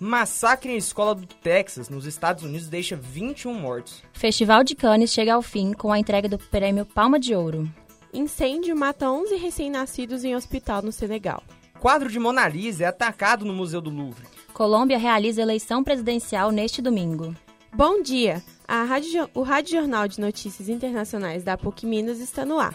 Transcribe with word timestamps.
Massacre 0.00 0.72
em 0.72 0.78
escola 0.78 1.14
do 1.14 1.26
Texas, 1.26 1.90
nos 1.90 2.06
Estados 2.06 2.42
Unidos, 2.42 2.68
deixa 2.68 2.96
21 2.96 3.52
mortos. 3.52 4.02
Festival 4.14 4.64
de 4.64 4.74
Cannes 4.74 5.12
chega 5.12 5.34
ao 5.34 5.42
fim 5.42 5.74
com 5.74 5.92
a 5.92 5.98
entrega 5.98 6.26
do 6.26 6.38
prêmio 6.38 6.86
Palma 6.86 7.20
de 7.20 7.34
Ouro. 7.34 7.70
Incêndio 8.10 8.74
mata 8.74 9.10
11 9.10 9.36
recém-nascidos 9.36 10.24
em 10.24 10.34
hospital 10.34 10.80
no 10.80 10.90
Senegal. 10.90 11.42
Quadro 11.78 12.08
de 12.08 12.18
Mona 12.18 12.48
Lisa 12.48 12.84
é 12.84 12.86
atacado 12.86 13.44
no 13.44 13.52
Museu 13.52 13.82
do 13.82 13.90
Louvre. 13.90 14.26
Colômbia 14.54 14.96
realiza 14.96 15.42
eleição 15.42 15.84
presidencial 15.84 16.50
neste 16.50 16.80
domingo. 16.80 17.36
Bom 17.70 18.00
dia! 18.00 18.42
Rádio, 18.66 19.28
o 19.34 19.42
Rádio 19.42 19.80
Jornal 19.80 20.08
de 20.08 20.18
Notícias 20.18 20.70
Internacionais 20.70 21.44
da 21.44 21.58
PUC 21.58 21.84
Minas 21.84 22.20
está 22.20 22.46
no 22.46 22.58
ar. 22.58 22.74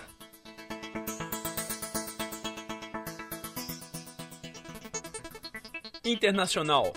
Internacional. 6.06 6.94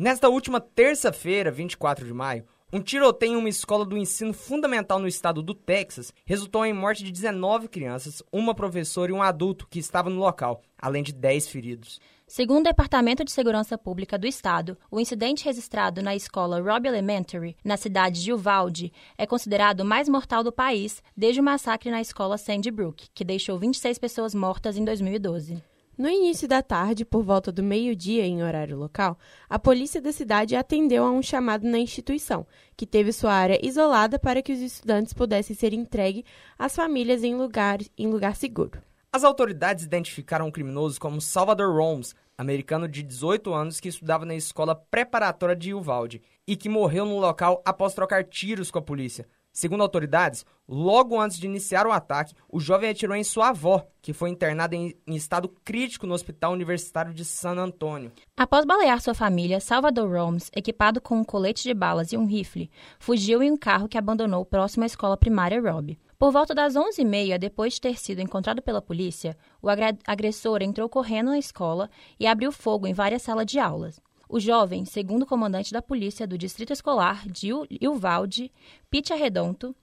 Nesta 0.00 0.30
última 0.30 0.62
terça-feira, 0.62 1.50
24 1.50 2.06
de 2.06 2.14
maio, 2.14 2.46
um 2.72 2.80
tiroteio 2.80 3.34
em 3.34 3.36
uma 3.36 3.50
escola 3.50 3.84
do 3.84 3.98
ensino 3.98 4.32
fundamental 4.32 4.98
no 4.98 5.06
estado 5.06 5.42
do 5.42 5.52
Texas 5.52 6.10
resultou 6.24 6.64
em 6.64 6.72
morte 6.72 7.04
de 7.04 7.12
19 7.12 7.68
crianças, 7.68 8.22
uma 8.32 8.54
professora 8.54 9.12
e 9.12 9.14
um 9.14 9.20
adulto 9.20 9.68
que 9.68 9.78
estava 9.78 10.08
no 10.08 10.18
local, 10.18 10.62
além 10.78 11.02
de 11.02 11.12
10 11.12 11.48
feridos. 11.48 12.00
Segundo 12.26 12.60
o 12.60 12.70
Departamento 12.70 13.22
de 13.22 13.30
Segurança 13.30 13.76
Pública 13.76 14.16
do 14.16 14.26
Estado, 14.26 14.74
o 14.90 14.98
incidente 14.98 15.44
registrado 15.44 16.00
na 16.00 16.16
escola 16.16 16.62
Robb 16.62 16.88
Elementary, 16.88 17.54
na 17.62 17.76
cidade 17.76 18.24
de 18.24 18.32
Uvalde, 18.32 18.90
é 19.18 19.26
considerado 19.26 19.80
o 19.80 19.84
mais 19.84 20.08
mortal 20.08 20.42
do 20.42 20.50
país 20.50 21.02
desde 21.14 21.42
o 21.42 21.44
massacre 21.44 21.90
na 21.90 22.00
escola 22.00 22.38
Sandy 22.38 22.70
Brook, 22.70 23.08
que 23.12 23.22
deixou 23.22 23.58
26 23.58 23.98
pessoas 23.98 24.34
mortas 24.34 24.78
em 24.78 24.84
2012. 24.86 25.62
No 26.00 26.08
início 26.08 26.48
da 26.48 26.62
tarde, 26.62 27.04
por 27.04 27.22
volta 27.22 27.52
do 27.52 27.62
meio-dia 27.62 28.24
em 28.24 28.42
horário 28.42 28.74
local, 28.74 29.18
a 29.50 29.58
polícia 29.58 30.00
da 30.00 30.10
cidade 30.10 30.56
atendeu 30.56 31.04
a 31.04 31.10
um 31.10 31.20
chamado 31.20 31.68
na 31.68 31.78
instituição, 31.78 32.46
que 32.74 32.86
teve 32.86 33.12
sua 33.12 33.34
área 33.34 33.60
isolada 33.62 34.18
para 34.18 34.40
que 34.40 34.50
os 34.50 34.60
estudantes 34.60 35.12
pudessem 35.12 35.54
ser 35.54 35.74
entregues 35.74 36.24
às 36.58 36.74
famílias 36.74 37.22
em 37.22 37.34
lugar, 37.34 37.80
em 37.98 38.06
lugar 38.06 38.34
seguro. 38.34 38.80
As 39.12 39.24
autoridades 39.24 39.84
identificaram 39.84 40.48
o 40.48 40.52
criminoso 40.52 40.98
como 40.98 41.20
Salvador 41.20 41.76
Romes, 41.76 42.14
americano 42.38 42.88
de 42.88 43.02
18 43.02 43.52
anos 43.52 43.78
que 43.78 43.90
estudava 43.90 44.24
na 44.24 44.34
escola 44.34 44.74
preparatória 44.74 45.54
de 45.54 45.74
Uvalde 45.74 46.22
e 46.46 46.56
que 46.56 46.70
morreu 46.70 47.04
no 47.04 47.18
local 47.18 47.60
após 47.62 47.92
trocar 47.92 48.24
tiros 48.24 48.70
com 48.70 48.78
a 48.78 48.82
polícia. 48.82 49.28
Segundo 49.52 49.82
autoridades, 49.82 50.46
logo 50.68 51.20
antes 51.20 51.38
de 51.38 51.46
iniciar 51.46 51.86
o 51.86 51.92
ataque, 51.92 52.34
o 52.48 52.60
jovem 52.60 52.90
atirou 52.90 53.16
em 53.16 53.24
sua 53.24 53.48
avó, 53.48 53.84
que 54.00 54.12
foi 54.12 54.30
internada 54.30 54.76
em, 54.76 54.94
estado 55.08 55.48
crítico 55.64 56.06
no 56.06 56.14
Hospital 56.14 56.52
Universitário 56.52 57.12
de 57.12 57.24
San 57.24 57.56
Antônio. 57.56 58.12
Após 58.36 58.64
balear 58.64 59.00
sua 59.00 59.14
família, 59.14 59.60
Salvador 59.60 60.08
Romes, 60.08 60.50
equipado 60.54 61.00
com 61.00 61.16
um 61.16 61.24
colete 61.24 61.64
de 61.64 61.74
balas 61.74 62.12
e 62.12 62.16
um 62.16 62.26
rifle, 62.26 62.70
fugiu 62.98 63.42
em 63.42 63.50
um 63.50 63.56
carro 63.56 63.88
que 63.88 63.98
abandonou 63.98 64.44
próximo 64.44 64.84
à 64.84 64.86
escola 64.86 65.16
primária 65.16 65.60
Robb. 65.60 65.98
Por 66.16 66.30
volta 66.30 66.54
das 66.54 66.74
11h30, 66.74 67.38
depois 67.38 67.74
de 67.74 67.80
ter 67.80 67.98
sido 67.98 68.20
encontrado 68.20 68.60
pela 68.60 68.82
polícia, 68.82 69.36
o 69.60 69.68
agressor 70.06 70.62
entrou 70.62 70.86
correndo 70.86 71.30
na 71.30 71.38
escola 71.38 71.88
e 72.20 72.26
abriu 72.26 72.52
fogo 72.52 72.86
em 72.86 72.92
várias 72.92 73.22
salas 73.22 73.46
de 73.46 73.58
aulas. 73.58 73.98
O 74.32 74.38
jovem, 74.38 74.84
segundo 74.84 75.22
o 75.22 75.26
comandante 75.26 75.72
da 75.72 75.82
polícia 75.82 76.24
do 76.24 76.38
Distrito 76.38 76.72
Escolar 76.72 77.26
de 77.26 77.50
Uvalde, 77.88 78.52
Pete 78.88 79.12
Arredonto, 79.12 79.74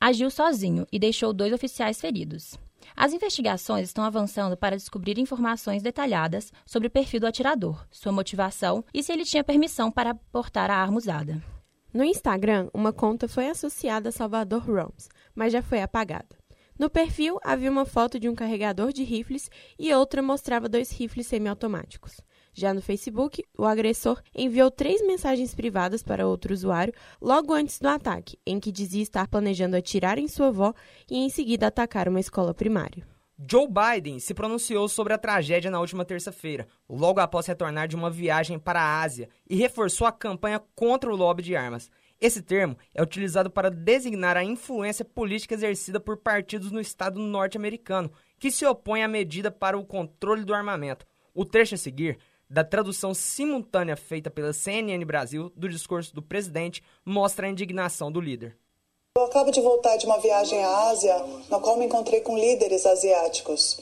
agiu 0.00 0.30
sozinho 0.30 0.86
e 0.92 0.98
deixou 1.00 1.32
dois 1.32 1.52
oficiais 1.52 2.00
feridos. 2.00 2.56
As 2.94 3.12
investigações 3.12 3.88
estão 3.88 4.04
avançando 4.04 4.56
para 4.56 4.76
descobrir 4.76 5.18
informações 5.18 5.82
detalhadas 5.82 6.52
sobre 6.64 6.86
o 6.86 6.90
perfil 6.90 7.18
do 7.18 7.26
atirador, 7.26 7.84
sua 7.90 8.12
motivação 8.12 8.84
e 8.94 9.02
se 9.02 9.12
ele 9.12 9.24
tinha 9.24 9.42
permissão 9.42 9.90
para 9.90 10.14
portar 10.14 10.70
a 10.70 10.76
arma 10.76 10.98
usada. 10.98 11.42
No 11.92 12.04
Instagram, 12.04 12.70
uma 12.72 12.92
conta 12.92 13.26
foi 13.26 13.48
associada 13.48 14.10
a 14.10 14.12
Salvador 14.12 14.70
Ramos, 14.70 15.08
mas 15.34 15.52
já 15.52 15.62
foi 15.62 15.82
apagada. 15.82 16.36
No 16.78 16.88
perfil 16.88 17.40
havia 17.42 17.72
uma 17.72 17.84
foto 17.84 18.20
de 18.20 18.28
um 18.28 18.36
carregador 18.36 18.92
de 18.92 19.02
rifles 19.02 19.50
e 19.76 19.92
outra 19.92 20.22
mostrava 20.22 20.68
dois 20.68 20.92
rifles 20.92 21.26
semiautomáticos. 21.26 22.20
Já 22.58 22.72
no 22.72 22.80
Facebook, 22.80 23.44
o 23.58 23.66
agressor 23.66 24.22
enviou 24.34 24.70
três 24.70 25.06
mensagens 25.06 25.54
privadas 25.54 26.02
para 26.02 26.26
outro 26.26 26.54
usuário 26.54 26.94
logo 27.20 27.52
antes 27.52 27.78
do 27.78 27.86
ataque, 27.86 28.38
em 28.46 28.58
que 28.58 28.72
dizia 28.72 29.02
estar 29.02 29.28
planejando 29.28 29.76
atirar 29.76 30.18
em 30.18 30.26
sua 30.26 30.46
avó 30.46 30.72
e 31.10 31.18
em 31.18 31.28
seguida 31.28 31.66
atacar 31.66 32.08
uma 32.08 32.18
escola 32.18 32.54
primária. 32.54 33.06
Joe 33.38 33.68
Biden 33.68 34.18
se 34.18 34.32
pronunciou 34.32 34.88
sobre 34.88 35.12
a 35.12 35.18
tragédia 35.18 35.70
na 35.70 35.78
última 35.78 36.02
terça-feira, 36.02 36.66
logo 36.88 37.20
após 37.20 37.46
retornar 37.46 37.88
de 37.88 37.94
uma 37.94 38.10
viagem 38.10 38.58
para 38.58 38.80
a 38.80 39.02
Ásia, 39.02 39.28
e 39.46 39.54
reforçou 39.54 40.06
a 40.06 40.12
campanha 40.12 40.58
contra 40.74 41.12
o 41.12 41.16
lobby 41.16 41.42
de 41.42 41.54
armas. 41.54 41.90
Esse 42.18 42.40
termo 42.40 42.78
é 42.94 43.02
utilizado 43.02 43.50
para 43.50 43.70
designar 43.70 44.34
a 44.34 44.42
influência 44.42 45.04
política 45.04 45.52
exercida 45.52 46.00
por 46.00 46.16
partidos 46.16 46.72
no 46.72 46.80
Estado 46.80 47.20
norte-americano, 47.20 48.10
que 48.38 48.50
se 48.50 48.64
opõem 48.64 49.04
à 49.04 49.08
medida 49.08 49.50
para 49.50 49.76
o 49.76 49.84
controle 49.84 50.42
do 50.42 50.54
armamento. 50.54 51.04
O 51.34 51.44
trecho 51.44 51.74
a 51.74 51.78
seguir, 51.78 52.18
da 52.48 52.64
tradução 52.64 53.12
simultânea 53.12 53.96
feita 53.96 54.30
pela 54.30 54.52
CNN 54.52 55.04
Brasil 55.04 55.52
do 55.56 55.68
discurso 55.68 56.14
do 56.14 56.22
presidente, 56.22 56.82
mostra 57.04 57.46
a 57.46 57.50
indignação 57.50 58.10
do 58.10 58.20
líder. 58.20 58.56
Eu 59.16 59.24
acabo 59.24 59.50
de 59.50 59.60
voltar 59.60 59.96
de 59.96 60.06
uma 60.06 60.18
viagem 60.18 60.62
à 60.62 60.90
Ásia, 60.90 61.16
na 61.50 61.58
qual 61.58 61.76
me 61.76 61.86
encontrei 61.86 62.20
com 62.20 62.36
líderes 62.36 62.84
asiáticos. 62.84 63.80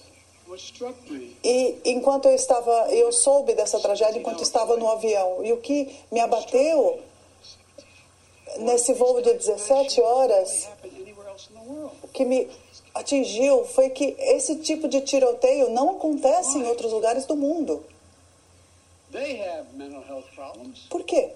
E 1.42 1.76
enquanto 1.84 2.26
eu 2.26 2.34
estava, 2.34 2.88
eu 2.90 3.10
soube 3.10 3.54
dessa 3.54 3.80
tragédia 3.80 4.18
enquanto 4.18 4.42
estava 4.42 4.76
no 4.76 4.88
avião. 4.88 5.44
E 5.44 5.52
o 5.52 5.56
que 5.56 5.96
me 6.12 6.20
abateu 6.20 7.00
nesse 8.58 8.92
voo 8.92 9.20
de 9.20 9.34
17 9.34 10.00
horas, 10.00 10.68
o 12.02 12.08
que 12.08 12.24
me 12.24 12.48
atingiu 12.94 13.64
foi 13.64 13.90
que 13.90 14.14
esse 14.18 14.56
tipo 14.56 14.86
de 14.86 15.00
tiroteio 15.00 15.70
não 15.70 15.96
acontece 15.96 16.58
em 16.58 16.64
outros 16.64 16.92
lugares 16.92 17.26
do 17.26 17.34
mundo. 17.34 17.84
Por 20.90 21.04
quê? 21.04 21.30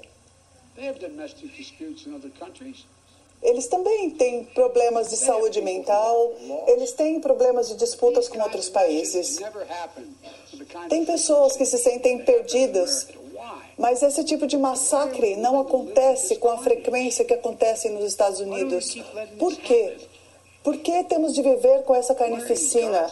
Eles 3.41 3.69
também 3.69 4.11
têm 4.11 4.45
problemas 4.47 5.11
de 5.11 5.17
saúde 5.17 5.61
mental, 5.63 6.33
eles 6.67 6.93
têm 6.93 7.21
problemas 7.21 7.69
de 7.69 7.77
disputas 7.77 8.29
com 8.29 8.41
outros 8.41 8.69
países. 8.69 9.39
Tem 10.89 11.05
pessoas 11.05 11.57
que 11.57 11.65
se 11.65 11.79
sentem 11.79 12.19
perdidas, 12.25 13.07
mas 13.79 14.03
esse 14.03 14.25
tipo 14.25 14.45
de 14.47 14.59
massacre 14.59 15.37
não 15.37 15.61
acontece 15.61 16.35
com 16.37 16.51
a 16.51 16.59
frequência 16.59 17.25
que 17.25 17.35
acontece 17.35 17.89
nos 17.91 18.05
Estados 18.05 18.41
Unidos. 18.41 18.97
Por 19.39 19.55
quê? 19.55 19.97
Por 20.63 20.77
que 20.79 21.05
temos 21.05 21.35
de 21.35 21.43
viver 21.43 21.83
com 21.85 21.95
essa 21.95 22.15
carnificina? 22.15 23.11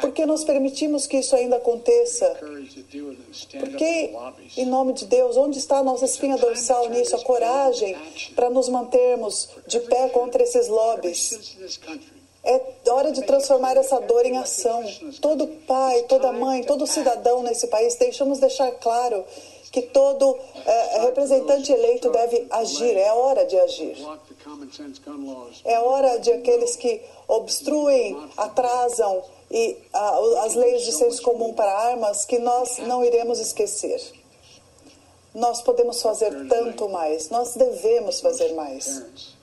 Por 0.00 0.12
que 0.12 0.26
nós 0.26 0.44
permitimos 0.44 1.06
que 1.06 1.18
isso 1.18 1.34
ainda 1.34 1.56
aconteça? 1.56 2.26
Por 3.58 3.68
que, 3.76 4.10
em 4.56 4.66
nome 4.66 4.92
de 4.92 5.06
Deus, 5.06 5.36
onde 5.36 5.58
está 5.58 5.78
a 5.78 5.84
nossa 5.84 6.04
espinha 6.04 6.36
dorsal 6.36 6.88
nisso, 6.90 7.16
a 7.16 7.20
coragem 7.22 7.96
para 8.34 8.50
nos 8.50 8.68
mantermos 8.68 9.48
de 9.66 9.80
pé 9.80 10.08
contra 10.08 10.42
esses 10.42 10.68
lobbies? 10.68 11.56
É 12.44 12.60
hora 12.90 13.12
de 13.12 13.22
transformar 13.22 13.76
essa 13.76 14.00
dor 14.00 14.24
em 14.24 14.36
ação. 14.38 14.82
Todo 15.20 15.46
pai, 15.66 16.02
toda 16.04 16.32
mãe, 16.32 16.64
todo 16.64 16.86
cidadão 16.86 17.42
nesse 17.42 17.66
país, 17.68 17.94
deixamos 17.96 18.38
deixar 18.38 18.70
claro 18.72 19.24
que 19.70 19.82
todo 19.82 20.38
é, 20.64 21.00
representante 21.00 21.72
eleito 21.72 22.10
deve 22.10 22.46
agir. 22.50 22.96
É 22.96 23.12
hora 23.12 23.44
de 23.44 23.58
agir. 23.58 23.96
É 25.64 25.78
hora 25.80 26.18
de 26.18 26.32
aqueles 26.32 26.76
que 26.76 27.00
obstruem, 27.26 28.16
atrasam 28.36 29.22
e 29.50 29.76
uh, 29.94 30.36
as 30.44 30.54
leis 30.54 30.84
de 30.84 30.92
senso 30.92 31.22
comum 31.22 31.54
para 31.54 31.70
armas 31.90 32.24
que 32.24 32.38
nós 32.38 32.78
não 32.78 33.04
iremos 33.04 33.38
esquecer. 33.40 34.00
Nós 35.34 35.62
podemos 35.62 36.02
fazer 36.02 36.48
tanto 36.48 36.88
mais, 36.88 37.30
nós 37.30 37.54
devemos 37.54 38.20
fazer 38.20 38.54
mais. 38.54 39.36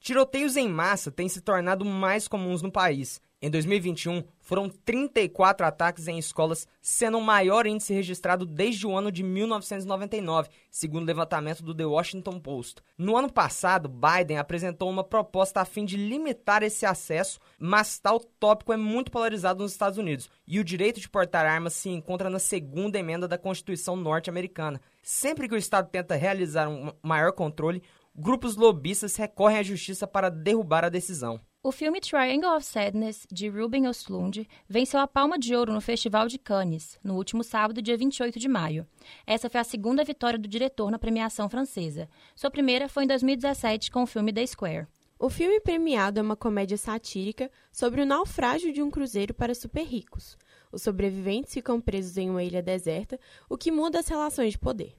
Tiroteios 0.00 0.56
em 0.56 0.68
massa 0.68 1.10
têm 1.10 1.28
se 1.28 1.40
tornado 1.40 1.84
mais 1.84 2.28
comuns 2.28 2.60
no 2.60 2.70
país. 2.70 3.20
Em 3.44 3.50
2021, 3.50 4.24
foram 4.40 4.70
34 4.70 5.66
ataques 5.66 6.08
em 6.08 6.18
escolas, 6.18 6.66
sendo 6.80 7.18
o 7.18 7.20
maior 7.20 7.66
índice 7.66 7.92
registrado 7.92 8.46
desde 8.46 8.86
o 8.86 8.96
ano 8.96 9.12
de 9.12 9.22
1999, 9.22 10.48
segundo 10.70 11.02
o 11.02 11.06
levantamento 11.06 11.62
do 11.62 11.74
The 11.74 11.84
Washington 11.84 12.40
Post. 12.40 12.76
No 12.96 13.18
ano 13.18 13.30
passado, 13.30 13.86
Biden 13.86 14.38
apresentou 14.38 14.88
uma 14.88 15.04
proposta 15.04 15.60
a 15.60 15.66
fim 15.66 15.84
de 15.84 15.98
limitar 15.98 16.62
esse 16.62 16.86
acesso, 16.86 17.38
mas 17.58 17.98
tal 17.98 18.18
tópico 18.18 18.72
é 18.72 18.78
muito 18.78 19.10
polarizado 19.10 19.62
nos 19.62 19.72
Estados 19.72 19.98
Unidos 19.98 20.30
e 20.48 20.58
o 20.58 20.64
direito 20.64 20.98
de 20.98 21.10
portar 21.10 21.44
armas 21.44 21.74
se 21.74 21.90
encontra 21.90 22.30
na 22.30 22.38
segunda 22.38 22.98
emenda 22.98 23.28
da 23.28 23.36
Constituição 23.36 23.94
norte-americana. 23.94 24.80
Sempre 25.02 25.48
que 25.48 25.54
o 25.54 25.58
Estado 25.58 25.90
tenta 25.90 26.14
realizar 26.14 26.66
um 26.66 26.92
maior 27.02 27.32
controle, 27.32 27.82
grupos 28.16 28.56
lobistas 28.56 29.16
recorrem 29.16 29.58
à 29.58 29.62
justiça 29.62 30.06
para 30.06 30.30
derrubar 30.30 30.86
a 30.86 30.88
decisão. 30.88 31.38
O 31.66 31.72
filme 31.72 31.98
Triangle 31.98 32.54
of 32.54 32.62
Sadness, 32.62 33.26
de 33.32 33.48
Ruben 33.48 33.86
Östlund, 33.86 34.46
venceu 34.68 35.00
a 35.00 35.06
Palma 35.06 35.38
de 35.38 35.56
Ouro 35.56 35.72
no 35.72 35.80
Festival 35.80 36.28
de 36.28 36.36
Cannes, 36.36 36.98
no 37.02 37.14
último 37.14 37.42
sábado, 37.42 37.80
dia 37.80 37.96
28 37.96 38.38
de 38.38 38.46
maio. 38.48 38.86
Essa 39.26 39.48
foi 39.48 39.58
a 39.58 39.64
segunda 39.64 40.04
vitória 40.04 40.38
do 40.38 40.46
diretor 40.46 40.90
na 40.90 40.98
premiação 40.98 41.48
francesa. 41.48 42.06
Sua 42.36 42.50
primeira 42.50 42.86
foi 42.86 43.04
em 43.04 43.06
2017 43.06 43.90
com 43.90 44.02
o 44.02 44.06
filme 44.06 44.30
The 44.30 44.46
Square. 44.46 44.88
O 45.18 45.30
filme 45.30 45.58
premiado 45.58 46.20
é 46.20 46.22
uma 46.22 46.36
comédia 46.36 46.76
satírica 46.76 47.50
sobre 47.72 48.02
o 48.02 48.06
naufrágio 48.06 48.70
de 48.70 48.82
um 48.82 48.90
cruzeiro 48.90 49.32
para 49.32 49.54
super 49.54 49.84
ricos. 49.84 50.36
Os 50.70 50.82
sobreviventes 50.82 51.54
ficam 51.54 51.80
presos 51.80 52.18
em 52.18 52.28
uma 52.28 52.44
ilha 52.44 52.62
deserta, 52.62 53.18
o 53.48 53.56
que 53.56 53.72
muda 53.72 54.00
as 54.00 54.08
relações 54.08 54.52
de 54.52 54.58
poder. 54.58 54.94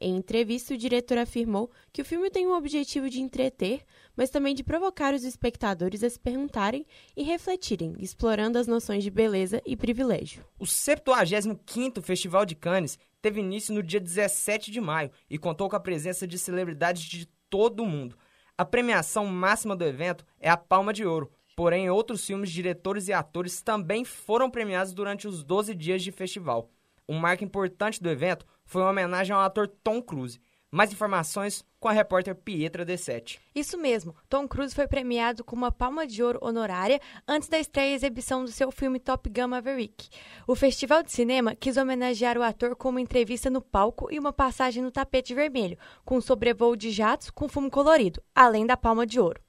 Em 0.00 0.16
entrevista, 0.16 0.74
o 0.74 0.78
diretor 0.78 1.18
afirmou 1.18 1.70
que 1.92 2.00
o 2.00 2.04
filme 2.04 2.30
tem 2.30 2.46
o 2.46 2.56
objetivo 2.56 3.10
de 3.10 3.20
entreter, 3.20 3.82
mas 4.16 4.30
também 4.30 4.54
de 4.54 4.62
provocar 4.62 5.12
os 5.12 5.24
espectadores 5.24 6.04
a 6.04 6.10
se 6.10 6.20
perguntarem 6.20 6.86
e 7.16 7.24
refletirem, 7.24 7.96
explorando 7.98 8.58
as 8.58 8.68
noções 8.68 9.02
de 9.02 9.10
beleza 9.10 9.60
e 9.66 9.76
privilégio. 9.76 10.44
O 10.56 10.64
75º 10.64 12.00
Festival 12.00 12.46
de 12.46 12.54
Cannes 12.54 12.96
teve 13.20 13.40
início 13.40 13.74
no 13.74 13.82
dia 13.82 13.98
17 13.98 14.70
de 14.70 14.80
maio 14.80 15.10
e 15.28 15.36
contou 15.36 15.68
com 15.68 15.74
a 15.74 15.80
presença 15.80 16.28
de 16.28 16.38
celebridades 16.38 17.02
de 17.02 17.26
todo 17.50 17.82
o 17.82 17.86
mundo. 17.86 18.16
A 18.56 18.64
premiação 18.64 19.26
máxima 19.26 19.74
do 19.74 19.84
evento 19.84 20.24
é 20.38 20.48
a 20.48 20.56
Palma 20.56 20.92
de 20.92 21.04
Ouro, 21.04 21.32
porém 21.56 21.90
outros 21.90 22.24
filmes, 22.24 22.50
diretores 22.50 23.08
e 23.08 23.12
atores 23.12 23.62
também 23.62 24.04
foram 24.04 24.48
premiados 24.48 24.92
durante 24.92 25.26
os 25.26 25.42
12 25.42 25.74
dias 25.74 26.04
de 26.04 26.12
festival. 26.12 26.70
Um 27.08 27.18
marco 27.18 27.42
importante 27.42 28.00
do 28.00 28.08
evento 28.08 28.46
foi 28.68 28.82
uma 28.82 28.90
homenagem 28.90 29.34
ao 29.34 29.40
ator 29.40 29.66
Tom 29.66 30.00
Cruise. 30.00 30.38
Mais 30.70 30.92
informações 30.92 31.64
com 31.80 31.88
a 31.88 31.92
repórter 31.92 32.34
Pietra 32.34 32.84
D7. 32.84 33.38
Isso 33.54 33.78
mesmo, 33.78 34.14
Tom 34.28 34.46
Cruise 34.46 34.74
foi 34.74 34.86
premiado 34.86 35.42
com 35.42 35.56
uma 35.56 35.72
palma 35.72 36.06
de 36.06 36.22
ouro 36.22 36.38
honorária 36.42 37.00
antes 37.26 37.48
da 37.48 37.58
estreia 37.58 37.92
e 37.92 37.94
exibição 37.94 38.44
do 38.44 38.50
seu 38.50 38.70
filme 38.70 39.00
Top 39.00 39.26
Gun 39.30 39.48
Maverick. 39.48 40.10
O 40.46 40.54
Festival 40.54 41.02
de 41.02 41.10
Cinema 41.10 41.56
quis 41.56 41.78
homenagear 41.78 42.36
o 42.36 42.42
ator 42.42 42.76
com 42.76 42.90
uma 42.90 43.00
entrevista 43.00 43.48
no 43.48 43.62
palco 43.62 44.08
e 44.12 44.18
uma 44.18 44.34
passagem 44.34 44.82
no 44.82 44.90
tapete 44.90 45.32
vermelho, 45.32 45.78
com 46.04 46.20
sobrevoo 46.20 46.76
de 46.76 46.90
jatos 46.90 47.30
com 47.30 47.48
fumo 47.48 47.70
colorido, 47.70 48.22
além 48.34 48.66
da 48.66 48.76
palma 48.76 49.06
de 49.06 49.18
ouro. 49.18 49.40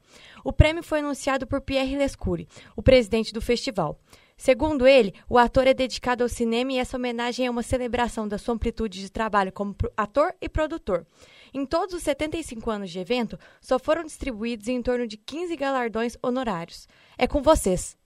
O 0.46 0.54
prêmio 0.54 0.82
foi 0.82 1.00
anunciado 1.00 1.46
por 1.46 1.60
Pierre 1.60 1.98
Lescure, 1.98 2.48
o 2.78 2.82
presidente 2.82 3.34
do 3.34 3.42
festival. 3.42 4.00
Segundo 4.40 4.88
ele, 4.88 5.14
o 5.28 5.38
ator 5.38 5.68
é 5.68 5.74
dedicado 5.74 6.24
ao 6.24 6.30
cinema 6.30 6.72
e 6.72 6.78
essa 6.78 6.96
homenagem 6.96 7.46
é 7.46 7.50
uma 7.52 7.62
celebração 7.62 8.26
da 8.26 8.38
sua 8.38 8.56
amplitude 8.56 9.02
de 9.02 9.12
trabalho 9.12 9.52
como 9.52 9.76
ator 9.98 10.34
e 10.40 10.48
produtor. 10.48 11.06
Em 11.54 11.66
todos 11.66 11.94
os 11.94 12.04
75 12.04 12.72
anos 12.72 12.90
de 12.90 13.00
evento, 13.00 13.38
só 13.60 13.78
foram 13.78 14.06
distribuídos 14.06 14.70
em 14.70 14.82
torno 14.82 15.06
de 15.06 15.18
15 15.18 15.58
galardões 15.58 16.18
honorários. 16.24 16.88
É 17.18 17.28
com 17.28 17.42
vocês. 17.42 17.98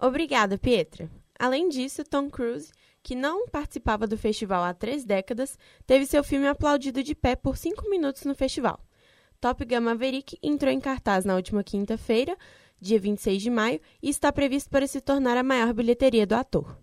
Obrigada, 0.00 0.58
Pietra. 0.58 1.08
Além 1.38 1.68
disso, 1.68 2.02
Tom 2.02 2.28
Cruise, 2.28 2.72
que 3.00 3.14
não 3.14 3.46
participava 3.46 4.08
do 4.08 4.18
festival 4.18 4.64
há 4.64 4.74
três 4.74 5.04
décadas, 5.04 5.56
teve 5.86 6.06
seu 6.06 6.24
filme 6.24 6.48
aplaudido 6.48 7.04
de 7.04 7.14
pé 7.14 7.36
por 7.36 7.56
cinco 7.56 7.88
minutos 7.88 8.24
no 8.24 8.34
festival. 8.34 8.80
Top 9.40 9.64
Gun 9.64 9.80
Maverick 9.80 10.36
entrou 10.42 10.72
em 10.72 10.80
cartaz 10.80 11.24
na 11.24 11.36
última 11.36 11.62
quinta-feira, 11.62 12.36
dia 12.80 12.98
26 12.98 13.42
de 13.42 13.50
maio, 13.50 13.80
e 14.02 14.08
está 14.08 14.32
previsto 14.32 14.70
para 14.70 14.86
se 14.86 15.00
tornar 15.00 15.36
a 15.36 15.42
maior 15.42 15.72
bilheteria 15.72 16.26
do 16.26 16.34
ator. 16.34 16.76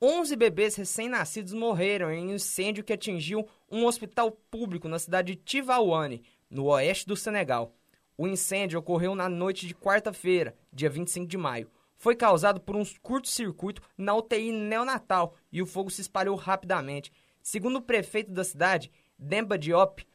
11 0.00 0.36
bebês 0.36 0.76
recém-nascidos 0.76 1.52
morreram 1.52 2.10
em 2.12 2.28
um 2.28 2.34
incêndio 2.34 2.84
que 2.84 2.92
atingiu 2.92 3.46
um 3.70 3.84
hospital 3.84 4.30
público 4.30 4.88
na 4.88 4.98
cidade 4.98 5.34
de 5.34 5.42
Tivaouane, 5.42 6.22
no 6.48 6.66
oeste 6.66 7.06
do 7.06 7.16
Senegal. 7.16 7.74
O 8.16 8.26
incêndio 8.26 8.78
ocorreu 8.78 9.14
na 9.14 9.28
noite 9.28 9.66
de 9.66 9.74
quarta-feira, 9.74 10.56
dia 10.72 10.88
25 10.88 11.26
de 11.26 11.36
maio. 11.36 11.70
Foi 11.96 12.14
causado 12.14 12.60
por 12.60 12.76
um 12.76 12.84
curto-circuito 13.02 13.82
na 13.96 14.14
UTI 14.14 14.52
neonatal 14.52 15.34
e 15.50 15.60
o 15.60 15.66
fogo 15.66 15.90
se 15.90 16.00
espalhou 16.00 16.36
rapidamente. 16.36 17.12
Segundo 17.42 17.76
o 17.76 17.82
prefeito 17.82 18.30
da 18.30 18.44
cidade, 18.44 18.92
Demba 19.18 19.58
Diop, 19.58 20.06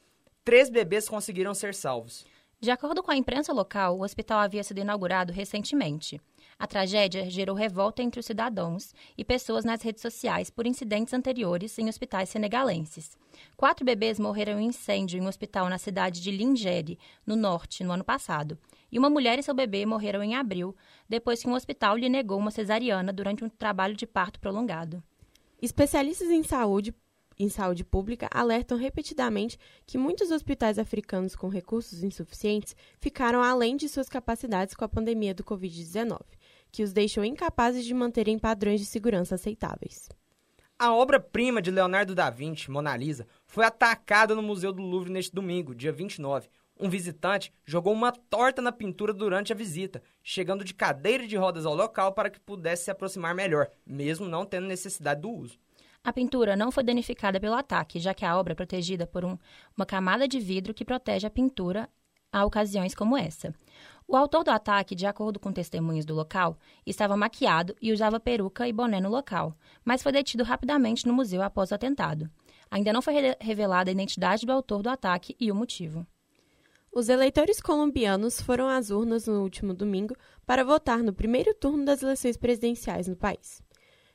três 0.46 0.70
bebês 0.70 1.10
conseguiram 1.10 1.54
ser 1.54 1.76
salvos. 1.76 2.26
De 2.64 2.72
acordo 2.72 3.04
com 3.04 3.12
a 3.12 3.18
imprensa 3.18 3.52
local, 3.52 3.98
o 3.98 4.04
hospital 4.04 4.40
havia 4.40 4.64
sido 4.64 4.80
inaugurado 4.80 5.34
recentemente. 5.34 6.22
A 6.58 6.66
tragédia 6.66 7.30
gerou 7.30 7.54
revolta 7.54 8.02
entre 8.02 8.22
os 8.22 8.26
cidadãos 8.26 8.94
e 9.18 9.26
pessoas 9.26 9.66
nas 9.66 9.82
redes 9.82 10.02
sociais 10.02 10.50
por 10.50 10.66
incidentes 10.66 11.14
anteriores 11.14 11.78
em 11.78 11.90
hospitais 11.90 12.30
senegalenses. 12.30 13.18
Quatro 13.58 13.84
bebês 13.84 14.18
morreram 14.18 14.62
em 14.62 14.68
incêndio 14.68 15.20
em 15.20 15.22
um 15.22 15.28
hospital 15.28 15.68
na 15.68 15.78
cidade 15.78 16.22
de 16.22 16.32
Lingere, 16.32 16.98
no 17.28 17.36
norte, 17.36 17.84
no 17.84 17.92
ano 17.92 18.04
passado. 18.06 18.58
E 18.90 18.98
uma 18.98 19.10
mulher 19.10 19.38
e 19.38 19.44
seu 19.44 19.54
bebê 19.54 19.86
morreram 19.86 20.24
em 20.24 20.34
abril, 20.34 20.74
depois 21.10 21.42
que 21.42 21.50
um 21.50 21.56
hospital 21.56 21.98
lhe 21.98 22.08
negou 22.08 22.40
uma 22.40 22.50
cesariana 22.50 23.12
durante 23.12 23.44
um 23.44 23.50
trabalho 23.50 23.94
de 23.94 24.08
parto 24.08 24.40
prolongado. 24.40 25.04
Especialistas 25.62 26.30
em 26.30 26.44
saúde 26.44 26.96
em 27.40 27.50
saúde 27.50 27.84
pública 27.84 28.28
alertam 28.32 28.78
repetidamente 28.78 29.58
que 29.86 29.98
muitos 29.98 30.32
hospitais 30.32 30.78
africanos 30.80 31.36
com 31.36 31.48
recursos 31.48 32.04
insuficientes 32.04 32.76
ficaram 33.00 33.42
além 33.42 33.76
de 33.76 33.90
suas 33.90 34.10
capacidades 34.10 34.76
com 34.76 34.86
a 34.86 34.90
pandemia 34.90 35.34
do 35.34 35.44
Covid-19, 35.44 36.20
que 36.72 36.84
os 36.84 36.94
deixou 36.94 37.24
incapazes 37.24 37.86
de 37.86 37.94
manterem 37.94 38.40
padrões 38.40 38.80
de 38.80 38.86
segurança 38.86 39.36
aceitáveis. 39.36 40.10
A 40.78 40.94
obra-prima 40.94 41.62
de 41.62 41.72
Leonardo 41.72 42.16
da 42.16 42.30
Vinci, 42.30 42.70
Mona 42.70 42.98
Lisa, 42.98 43.28
foi 43.46 43.64
atacada 43.64 44.36
no 44.36 44.42
Museu 44.42 44.74
do 44.74 44.82
Louvre 44.82 45.12
neste 45.12 45.34
domingo, 45.34 45.74
dia 45.74 45.92
29. 45.92 46.50
Um 46.80 46.90
visitante 46.90 47.54
jogou 47.64 47.94
uma 47.94 48.12
torta 48.12 48.62
na 48.62 48.72
pintura 48.72 49.14
durante 49.14 49.54
a 49.54 49.56
visita, 49.56 50.02
chegando 50.24 50.64
de 50.64 50.74
cadeira 50.74 51.28
de 51.28 51.38
rodas 51.38 51.66
ao 51.66 51.76
local 51.76 52.14
para 52.14 52.30
que 52.30 52.40
pudesse 52.40 52.86
se 52.86 52.92
aproximar 52.92 53.36
melhor, 53.36 53.70
mesmo 53.86 54.28
não 54.28 54.46
tendo 54.46 54.68
necessidade 54.68 55.22
do 55.22 55.30
uso. 55.30 55.60
A 56.06 56.12
pintura 56.12 56.58
não 56.58 56.70
foi 56.70 56.84
danificada 56.84 57.40
pelo 57.40 57.56
ataque, 57.56 57.98
já 57.98 58.14
que 58.14 58.26
a 58.26 58.38
obra 58.38 58.52
é 58.52 58.56
protegida 58.56 59.08
por 59.08 59.24
um, 59.24 59.38
uma 59.78 59.86
camada 59.86 60.28
de 60.28 60.38
vidro 60.38 60.74
que 60.74 60.84
protege 60.84 61.26
a 61.26 61.30
pintura 61.30 61.90
a 62.30 62.44
ocasiões 62.44 62.94
como 62.94 63.16
essa. 63.16 63.56
O 64.06 64.18
autor 64.18 64.44
do 64.44 64.52
ataque, 64.52 64.96
de 64.96 65.06
acordo 65.06 65.40
com 65.40 65.54
testemunhas 65.54 66.04
do 66.04 66.14
local, 66.14 66.58
estava 66.86 67.16
maquiado 67.16 67.74
e 67.82 67.94
usava 67.94 68.20
peruca 68.20 68.68
e 68.68 68.74
boné 68.74 69.00
no 69.00 69.10
local, 69.10 69.56
mas 69.86 70.04
foi 70.04 70.12
detido 70.12 70.44
rapidamente 70.44 71.08
no 71.08 71.14
museu 71.14 71.42
após 71.42 71.72
o 71.72 71.76
atentado. 71.76 72.30
Ainda 72.70 72.92
não 72.92 73.02
foi 73.02 73.14
revelada 73.40 73.90
a 73.90 73.94
identidade 73.94 74.46
do 74.46 74.52
autor 74.52 74.82
do 74.82 74.90
ataque 74.90 75.38
e 75.40 75.50
o 75.50 75.56
motivo. 75.56 76.06
Os 76.92 77.08
eleitores 77.08 77.62
colombianos 77.62 78.42
foram 78.42 78.68
às 78.68 78.90
urnas 78.90 79.26
no 79.26 79.42
último 79.42 79.74
domingo 79.74 80.16
para 80.46 80.66
votar 80.66 81.00
no 81.00 81.14
primeiro 81.14 81.54
turno 81.54 81.86
das 81.86 82.04
eleições 82.04 82.36
presidenciais 82.36 83.08
no 83.08 83.16
país. 83.16 83.64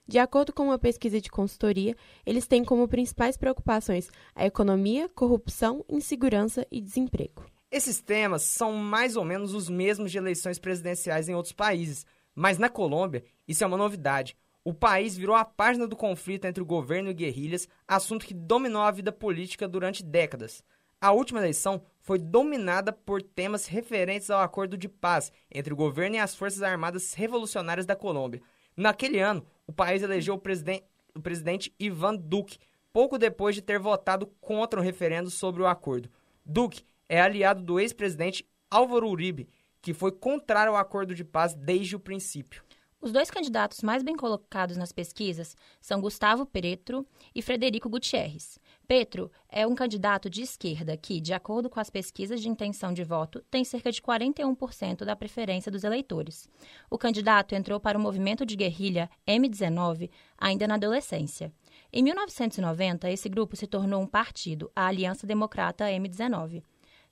De 0.09 0.19
acordo 0.19 0.55
com 0.55 0.63
uma 0.65 0.79
pesquisa 0.79 1.21
de 1.21 1.31
consultoria, 1.31 1.95
eles 2.25 2.47
têm 2.47 2.65
como 2.65 2.89
principais 2.89 3.37
preocupações 3.37 4.11
a 4.35 4.47
economia, 4.47 5.07
corrupção, 5.11 5.85
insegurança 5.87 6.67
e 6.71 6.81
desemprego. 6.81 7.45
Esses 7.71 8.01
temas 8.01 8.41
são 8.41 8.73
mais 8.73 9.17
ou 9.17 9.25
menos 9.25 9.53
os 9.53 9.69
mesmos 9.69 10.11
de 10.11 10.17
eleições 10.17 10.59
presidenciais 10.59 11.29
em 11.29 11.35
outros 11.35 11.53
países, 11.53 12.07
mas 12.35 12.57
na 12.57 12.71
Colômbia 12.71 13.23
isso 13.47 13.63
é 13.63 13.67
uma 13.67 13.77
novidade. 13.77 14.35
O 14.65 14.73
país 14.73 15.15
virou 15.15 15.37
a 15.37 15.45
página 15.45 15.87
do 15.87 15.95
conflito 15.95 16.47
entre 16.47 16.63
o 16.63 16.67
governo 16.67 17.11
e 17.11 17.15
guerrilhas, 17.15 17.69
assunto 17.87 18.25
que 18.25 18.33
dominou 18.33 18.81
a 18.81 18.91
vida 18.91 19.13
política 19.13 19.69
durante 19.69 20.03
décadas. 20.03 20.65
A 20.99 21.13
última 21.13 21.41
eleição 21.41 21.83
foi 22.01 22.19
dominada 22.19 22.95
por 22.95 23.23
temas 23.23 23.67
referentes 23.67 24.31
ao 24.31 24.41
acordo 24.41 24.79
de 24.79 24.89
paz 24.89 25.31
entre 25.51 25.75
o 25.75 25.77
governo 25.77 26.17
e 26.17 26.19
as 26.19 26.35
Forças 26.35 26.63
Armadas 26.63 27.13
Revolucionárias 27.13 27.85
da 27.85 27.95
Colômbia. 27.95 28.41
Naquele 28.75 29.21
ano, 29.21 29.45
o 29.69 29.73
país 29.73 30.03
elegeu 30.03 30.35
o 30.35 30.39
presidente, 30.39 30.85
o 31.15 31.21
presidente 31.21 31.73
Ivan 31.79 32.17
Duque, 32.17 32.59
pouco 32.93 33.19
depois 33.19 33.55
de 33.55 33.63
ter 33.63 33.79
votado 33.79 34.27
contra 34.41 34.81
o 34.81 34.83
referendo 34.83 35.31
sobre 35.31 35.63
o 35.63 35.67
acordo. 35.67 36.11
Duque 36.45 36.85
é 37.09 37.21
aliado 37.21 37.63
do 37.63 37.79
ex-presidente 37.79 38.49
Álvaro 38.71 39.09
Uribe, 39.09 39.49
que 39.83 39.93
foi 39.93 40.11
contrário 40.11 40.73
ao 40.73 40.79
acordo 40.79 41.15
de 41.15 41.23
paz 41.23 41.55
desde 41.55 41.95
o 41.95 42.01
princípio. 42.01 42.63
Os 43.01 43.13
dois 43.13 43.31
candidatos 43.31 43.83
mais 43.83 44.03
bem 44.03 44.17
colocados 44.17 44.77
nas 44.77 44.91
pesquisas 44.91 45.55
são 45.81 46.01
Gustavo 46.01 46.45
Petro 46.45 47.07
e 47.33 47.41
Frederico 47.41 47.89
Gutierrez. 47.89 48.59
Petro 48.89 49.31
é 49.51 49.67
um 49.67 49.75
candidato 49.75 50.31
de 50.31 50.41
esquerda 50.41 50.97
que, 50.97 51.21
de 51.21 51.35
acordo 51.35 51.69
com 51.69 51.79
as 51.79 51.91
pesquisas 51.91 52.41
de 52.41 52.49
intenção 52.49 52.93
de 52.93 53.05
voto, 53.05 53.45
tem 53.51 53.63
cerca 53.63 53.93
de 53.93 54.01
41% 54.01 55.05
da 55.05 55.15
preferência 55.15 55.71
dos 55.71 55.85
eleitores. 55.85 56.49
O 56.91 56.97
candidato 56.97 57.55
entrou 57.55 57.79
para 57.79 57.99
o 57.99 58.01
movimento 58.01 58.47
de 58.47 58.57
guerrilha 58.57 59.11
M19 59.27 60.11
ainda 60.39 60.67
na 60.67 60.77
adolescência. 60.77 61.53
Em 61.93 62.03
1990, 62.03 63.11
esse 63.11 63.29
grupo 63.29 63.55
se 63.55 63.67
tornou 63.67 64.01
um 64.01 64.07
partido, 64.07 64.73
a 64.75 64.87
Aliança 64.87 65.27
Democrata 65.27 65.85
M19. 65.85 66.63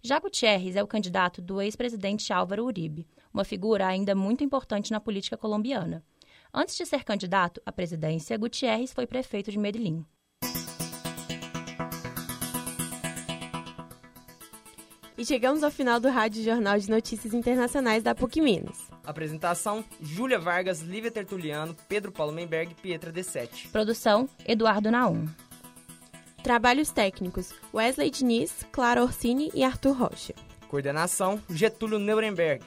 Já 0.02 0.18
Gutierrez 0.18 0.76
é 0.76 0.82
o 0.82 0.86
candidato 0.86 1.42
do 1.42 1.60
ex-presidente 1.60 2.32
Álvaro 2.32 2.64
Uribe 2.64 3.06
uma 3.36 3.44
figura 3.44 3.86
ainda 3.86 4.14
muito 4.14 4.42
importante 4.42 4.90
na 4.90 4.98
política 4.98 5.36
colombiana. 5.36 6.02
Antes 6.54 6.74
de 6.74 6.86
ser 6.86 7.04
candidato 7.04 7.60
à 7.66 7.70
presidência, 7.70 8.38
Gutierrez 8.38 8.94
foi 8.94 9.06
prefeito 9.06 9.50
de 9.50 9.58
Medellín. 9.58 10.06
E 15.18 15.24
chegamos 15.24 15.62
ao 15.62 15.70
final 15.70 15.98
do 15.98 16.10
Rádio 16.10 16.44
Jornal 16.44 16.78
de 16.78 16.90
Notícias 16.90 17.32
Internacionais 17.32 18.02
da 18.02 18.14
PUC 18.14 18.38
Minas. 18.42 18.76
Apresentação: 19.02 19.82
Júlia 19.98 20.38
Vargas, 20.38 20.80
Lívia 20.82 21.10
Tertuliano, 21.10 21.74
Pedro 21.88 22.12
Paulo 22.12 22.32
Menberg 22.32 22.72
e 22.72 22.74
Pietra 22.74 23.10
D7. 23.10 23.70
Produção: 23.72 24.28
Eduardo 24.46 24.90
Naum. 24.90 25.26
Trabalhos 26.42 26.90
técnicos: 26.90 27.54
Wesley 27.72 28.10
Diniz, 28.10 28.66
Clara 28.70 29.02
Orsini 29.02 29.50
e 29.54 29.64
Arthur 29.64 29.96
Rocha. 29.96 30.34
Coordenação: 30.68 31.40
Getúlio 31.48 31.98
Nuremberg. 31.98 32.62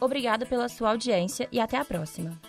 Obrigado 0.00 0.46
pela 0.46 0.68
sua 0.68 0.90
audiência 0.90 1.48
e 1.50 1.58
até 1.58 1.76
a 1.76 1.84
próxima. 1.84 2.40